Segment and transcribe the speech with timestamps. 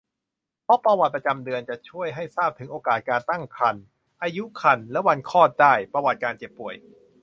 [0.63, 3.83] เพราะประวัติประจำเดือนจะช่วยให้ทราบถึงโอกาสการตั้งครรภ์
[4.21, 6.75] อายุครรภ์ และวันคลอดได้ ประวัติการเจ็บป่วย